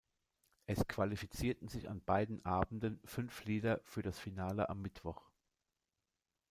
[0.65, 5.29] Es qualifizierten sich an beiden Abenden fünf Lieder für das Finale am Mittwoch.